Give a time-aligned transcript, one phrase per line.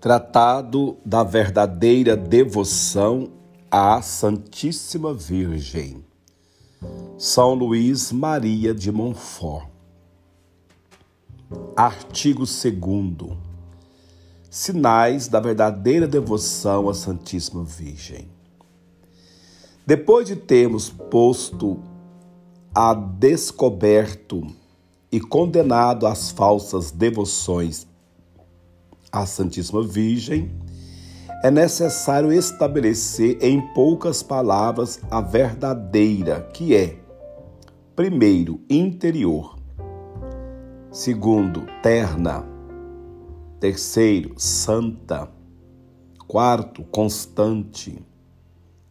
[0.00, 3.32] Tratado da verdadeira devoção
[3.70, 6.02] à Santíssima Virgem.
[7.18, 9.68] São Luís Maria de Montfort.
[11.76, 13.36] Artigo 2
[14.48, 18.26] Sinais da verdadeira devoção à Santíssima Virgem.
[19.86, 21.78] Depois de termos posto
[22.74, 24.46] a descoberto
[25.12, 27.89] e condenado as falsas devoções
[29.12, 30.50] à Santíssima Virgem,
[31.42, 36.98] é necessário estabelecer em poucas palavras a verdadeira, que é,
[37.96, 39.58] primeiro, interior,
[40.90, 42.44] segundo, terna,
[43.58, 45.30] terceiro, santa,
[46.26, 47.98] quarto, constante,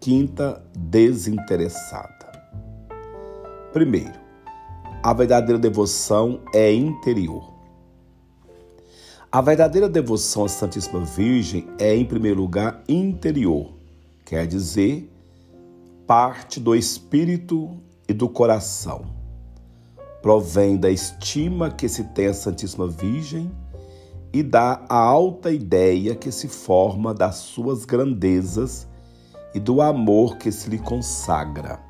[0.00, 2.32] quinta, desinteressada.
[3.72, 4.20] Primeiro,
[5.02, 7.51] a verdadeira devoção é interior.
[9.34, 13.72] A verdadeira devoção à Santíssima Virgem é, em primeiro lugar, interior,
[14.26, 15.10] quer dizer,
[16.06, 17.70] parte do espírito
[18.06, 19.06] e do coração.
[20.20, 23.50] Provém da estima que se tem à Santíssima Virgem
[24.34, 28.86] e da alta ideia que se forma das suas grandezas
[29.54, 31.80] e do amor que se lhe consagra.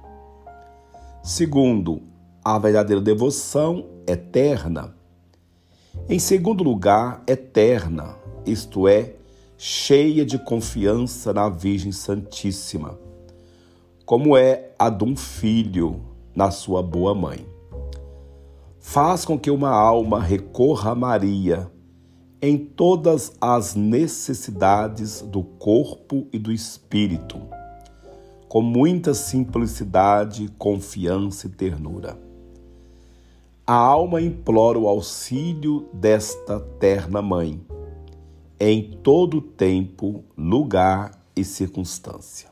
[1.25, 2.03] Segundo,
[2.45, 4.95] a verdadeira devoção eterna
[6.09, 9.15] em segundo lugar, eterna, isto é,
[9.57, 12.99] cheia de confiança na Virgem Santíssima,
[14.05, 16.01] como é a de um filho
[16.35, 17.47] na sua boa mãe.
[18.81, 21.71] Faz com que uma alma recorra a Maria
[22.41, 27.41] em todas as necessidades do corpo e do espírito,
[28.49, 32.32] com muita simplicidade, confiança e ternura.
[33.73, 37.59] A alma implora o auxílio desta terna mãe,
[38.61, 42.51] em todo tempo, lugar e circunstância.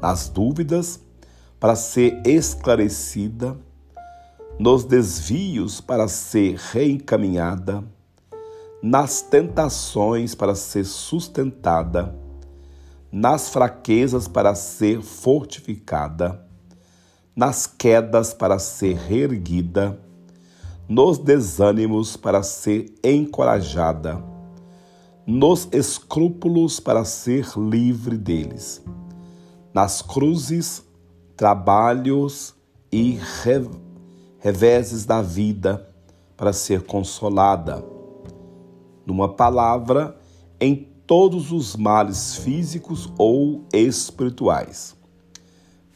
[0.00, 0.98] Nas dúvidas,
[1.60, 3.58] para ser esclarecida,
[4.58, 7.84] nos desvios, para ser reencaminhada,
[8.82, 12.18] nas tentações, para ser sustentada,
[13.12, 16.46] nas fraquezas, para ser fortificada
[17.36, 20.00] nas quedas para ser reerguida,
[20.88, 24.22] nos desânimos para ser encorajada,
[25.26, 28.84] nos escrúpulos para ser livre deles,
[29.74, 30.84] nas cruzes,
[31.36, 32.54] trabalhos
[32.92, 33.18] e
[34.38, 35.88] reveses da vida
[36.36, 37.84] para ser consolada.
[39.04, 40.16] Numa palavra,
[40.60, 44.96] em todos os males físicos ou espirituais.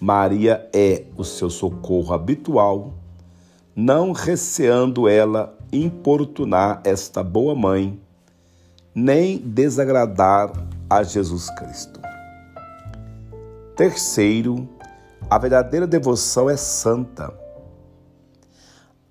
[0.01, 2.95] Maria é o seu socorro habitual,
[3.75, 8.01] não receando ela importunar esta boa mãe,
[8.95, 10.53] nem desagradar
[10.89, 12.01] a Jesus Cristo.
[13.77, 14.69] Terceiro,
[15.29, 17.33] a verdadeira devoção é santa.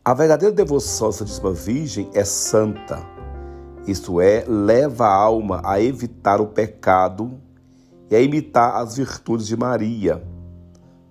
[0.03, 2.99] A verdadeira devoção à Santíssima Virgem é santa,
[3.87, 7.39] isto é, leva a alma a evitar o pecado
[8.09, 10.21] e a imitar as virtudes de Maria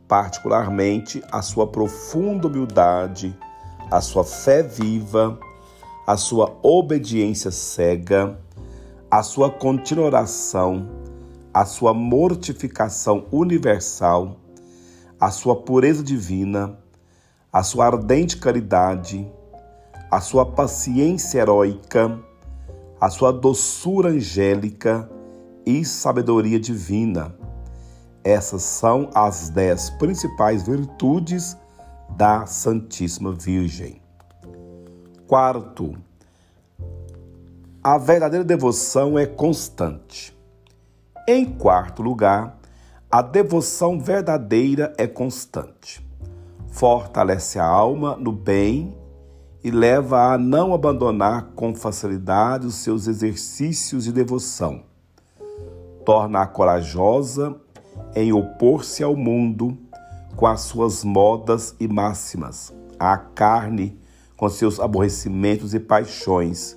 [0.09, 3.39] particularmente a sua profunda humildade,
[3.91, 5.39] a sua fé viva,
[6.07, 8.41] a sua obediência cega,
[9.11, 10.89] a sua contínua oração,
[11.53, 14.37] a sua mortificação universal,
[15.21, 16.79] a sua pureza divina,
[17.53, 19.31] a sua ardente caridade,
[20.11, 22.19] a sua paciência heróica,
[22.99, 25.09] a sua doçura angélica
[25.67, 27.37] e sabedoria divina
[28.29, 31.57] essas são as dez principais virtudes
[32.11, 34.03] da Santíssima Virgem.
[35.27, 35.97] Quarto,
[37.83, 40.37] a verdadeira devoção é constante.
[41.27, 42.59] Em quarto lugar,
[43.11, 46.07] a devoção verdadeira é constante.
[46.69, 48.95] Fortalece a alma no bem
[49.65, 54.83] e leva a não abandonar com facilidade os seus exercícios de devoção.
[56.05, 57.59] Torna-a corajosa
[58.19, 59.79] em opor-se ao mundo
[60.35, 63.99] com as suas modas e máximas, à carne
[64.37, 66.77] com seus aborrecimentos e paixões,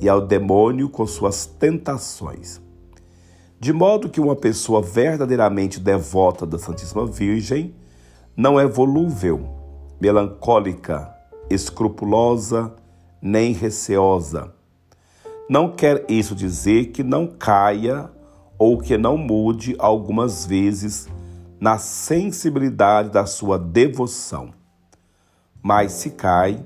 [0.00, 2.60] e ao demônio com suas tentações.
[3.58, 7.74] De modo que uma pessoa verdadeiramente devota da Santíssima Virgem
[8.36, 9.40] não é volúvel,
[10.00, 11.12] melancólica,
[11.50, 12.74] escrupulosa,
[13.20, 14.54] nem receosa.
[15.48, 18.10] Não quer isso dizer que não caia
[18.60, 21.08] ou que não mude algumas vezes
[21.58, 24.52] na sensibilidade da sua devoção.
[25.62, 26.62] Mas se cai,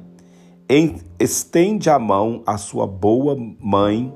[1.21, 4.13] estende a mão à sua boa mãe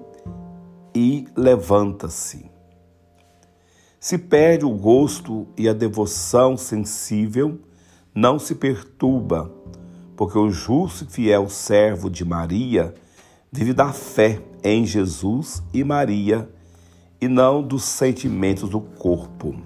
[0.92, 2.50] e levanta-se.
[4.00, 7.60] Se perde o gosto e a devoção sensível,
[8.12, 9.52] não se perturba,
[10.16, 12.92] porque o justo e fiel servo de Maria
[13.52, 16.57] vive da fé em Jesus e Maria
[17.20, 19.56] e não dos sentimentos do corpo.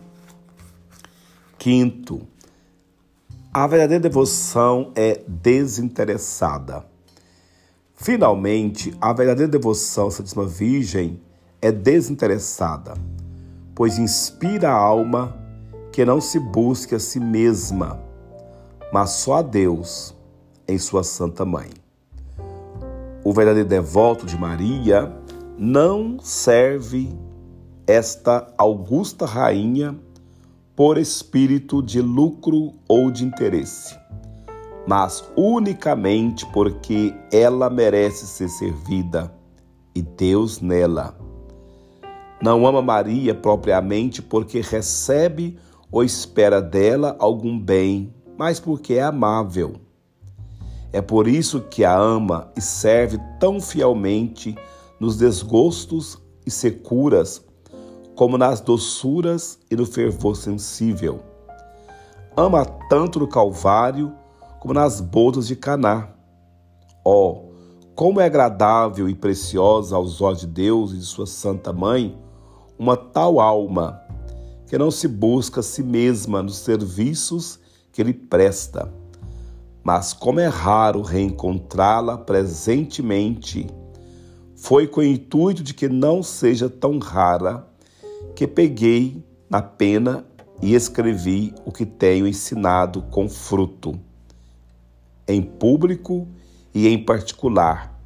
[1.58, 2.22] Quinto,
[3.52, 6.84] a verdadeira devoção é desinteressada.
[7.94, 11.20] Finalmente, a verdadeira devoção à Santíssima Virgem
[11.60, 12.94] é desinteressada,
[13.75, 15.37] pois inspira a alma
[15.93, 18.02] que não se busque a si mesma,
[18.93, 20.16] mas só a Deus
[20.66, 21.70] em sua Santa Mãe.
[23.22, 25.14] O verdadeiro devoto de Maria
[25.56, 27.14] não serve
[27.87, 29.99] esta augusta rainha
[30.76, 33.99] por espírito de lucro ou de interesse,
[34.87, 39.32] mas unicamente porque ela merece ser servida
[39.94, 41.17] e Deus nela.
[42.43, 45.58] Não ama Maria propriamente porque recebe
[45.90, 49.75] ou espera dela algum bem, mas porque é amável.
[50.93, 54.56] É por isso que a ama e serve tão fielmente
[54.99, 57.43] nos desgostos e securas
[58.14, 61.20] como nas doçuras e no fervor sensível.
[62.37, 64.12] Ama tanto no Calvário
[64.61, 66.09] como nas bodas de Caná.
[67.05, 67.50] Oh,
[67.94, 72.19] como é agradável e preciosa aos olhos de Deus e de sua Santa Mãe
[72.79, 74.00] uma tal alma
[74.67, 77.61] que não se busca a si mesma nos serviços
[77.93, 78.93] que lhe presta.
[79.85, 83.67] Mas como é raro reencontrá-la presentemente,
[84.56, 87.67] foi com o intuito de que não seja tão rara
[88.34, 90.25] que peguei na pena
[90.61, 93.99] e escrevi o que tenho ensinado com fruto,
[95.26, 96.26] em público
[96.75, 97.99] e em particular,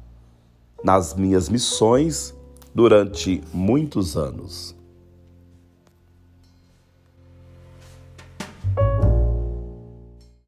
[0.83, 2.33] nas minhas missões
[2.73, 4.76] durante muitos anos.